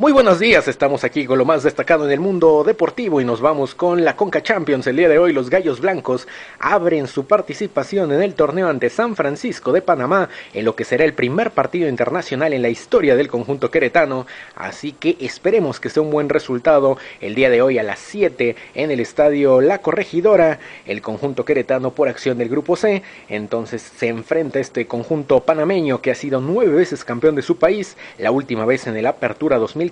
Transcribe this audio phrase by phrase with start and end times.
[0.00, 3.40] Muy buenos días, estamos aquí con lo más destacado en el mundo deportivo y nos
[3.40, 4.86] vamos con la Conca Champions.
[4.86, 6.28] El día de hoy los Gallos Blancos
[6.60, 11.04] abren su participación en el torneo ante San Francisco de Panamá en lo que será
[11.04, 16.04] el primer partido internacional en la historia del conjunto queretano, así que esperemos que sea
[16.04, 20.60] un buen resultado el día de hoy a las 7 en el estadio La Corregidora,
[20.86, 26.12] el conjunto queretano por acción del grupo C, entonces se enfrenta este conjunto panameño que
[26.12, 29.87] ha sido nueve veces campeón de su país, la última vez en el Apertura 2000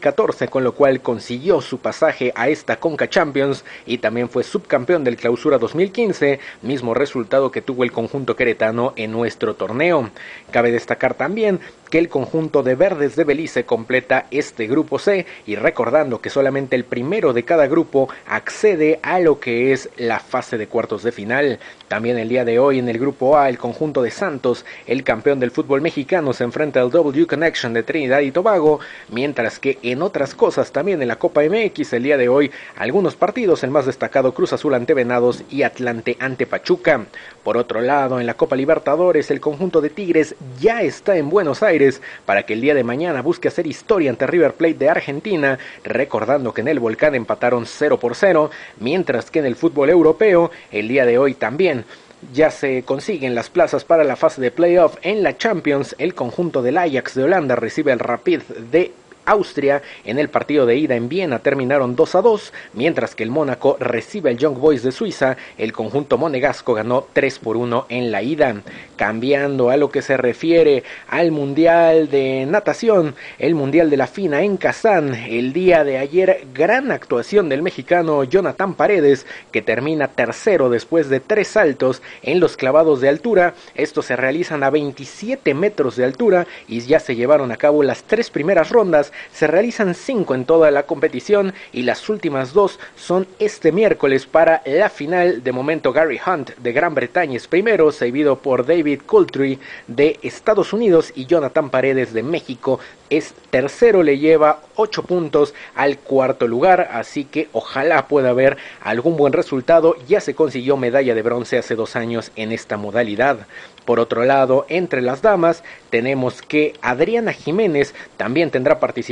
[0.51, 5.17] con lo cual consiguió su pasaje a esta Conca Champions y también fue subcampeón del
[5.17, 10.11] Clausura 2015, mismo resultado que tuvo el conjunto queretano en nuestro torneo.
[10.51, 15.57] Cabe destacar también que el conjunto de verdes de Belice completa este grupo C y
[15.57, 20.59] recordando que solamente el primero de cada grupo accede a lo que es la fase
[20.59, 21.59] de cuartos de final.
[21.89, 25.39] También el día de hoy en el grupo A el conjunto de Santos, el campeón
[25.39, 30.03] del fútbol mexicano, se enfrenta al W Connection de Trinidad y Tobago, mientras que en
[30.03, 33.87] otras cosas también en la Copa MX el día de hoy algunos partidos, el más
[33.87, 37.07] destacado Cruz Azul ante Venados y Atlante ante Pachuca.
[37.45, 41.63] Por otro lado, en la Copa Libertadores el conjunto de Tigres ya está en Buenos
[41.63, 41.76] Aires
[42.25, 46.53] para que el día de mañana busque hacer historia ante River Plate de Argentina, recordando
[46.53, 50.89] que en el Volcán empataron 0 por 0, mientras que en el fútbol europeo el
[50.89, 51.85] día de hoy también
[52.33, 55.95] ya se consiguen las plazas para la fase de playoff en la Champions.
[55.99, 58.93] El conjunto del Ajax de Holanda recibe el Rapid de
[59.27, 59.83] Austria.
[60.05, 63.77] En el partido de ida en Viena terminaron 2 a 2, mientras que el Mónaco
[63.79, 65.37] recibe al Young Boys de Suiza.
[65.59, 68.63] El conjunto monegasco ganó 3 por 1 en la ida.
[68.97, 74.43] Cambiando a lo que se refiere al Mundial de Natación, el Mundial de la Fina
[74.43, 80.71] en Kazán, el día de ayer, gran actuación del mexicano Jonathan Paredes, que termina tercero
[80.71, 83.55] después de tres saltos en los clavados de altura.
[83.75, 88.05] Estos se realizan a 27 metros de altura y ya se llevaron a cabo las
[88.05, 93.27] tres primeras rondas se realizan cinco en toda la competición y las últimas dos son
[93.39, 95.43] este miércoles para la final.
[95.43, 100.73] De momento Gary Hunt de Gran Bretaña es primero, seguido por David Coultry de Estados
[100.73, 106.89] Unidos y Jonathan Paredes de México es tercero, le lleva ocho puntos al cuarto lugar,
[106.93, 109.97] así que ojalá pueda haber algún buen resultado.
[110.09, 113.47] Ya se consiguió medalla de bronce hace dos años en esta modalidad.
[113.85, 119.06] Por otro lado, entre las damas tenemos que Adriana Jiménez también tendrá participación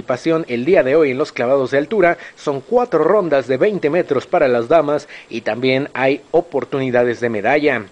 [0.48, 2.18] el día de hoy en los clavados de altura.
[2.36, 7.84] Son cuatro rondas de 20 metros para las damas y también hay oportunidades de medalla.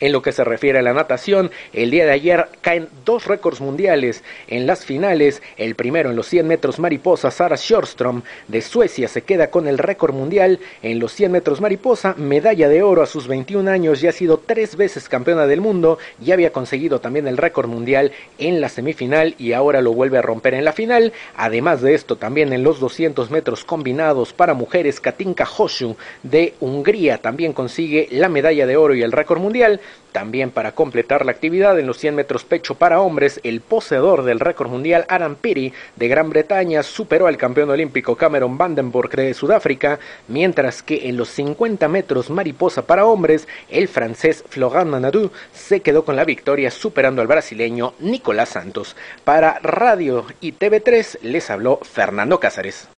[0.00, 3.60] En lo que se refiere a la natación, el día de ayer caen dos récords
[3.60, 5.42] mundiales en las finales.
[5.56, 9.78] El primero en los 100 metros mariposa, Sara Sjörström de Suecia se queda con el
[9.78, 14.10] récord mundial en los 100 metros mariposa, medalla de oro a sus 21 años, ya
[14.10, 18.60] ha sido tres veces campeona del mundo, ya había conseguido también el récord mundial en
[18.60, 21.12] la semifinal y ahora lo vuelve a romper en la final.
[21.36, 27.18] Además de esto, también en los 200 metros combinados para mujeres, Katinka Hoshu de Hungría
[27.18, 29.80] también consigue la medalla de oro y el récord mundial.
[30.12, 34.40] También para completar la actividad en los 100 metros pecho para hombres, el poseedor del
[34.40, 39.98] récord mundial Aram Piri de Gran Bretaña superó al campeón olímpico Cameron Vandenborg de Sudáfrica,
[40.26, 46.04] mientras que en los 50 metros mariposa para hombres, el francés Florent Manadou se quedó
[46.04, 48.96] con la victoria superando al brasileño Nicolás Santos.
[49.24, 52.88] Para Radio y TV3 les habló Fernando Cázares.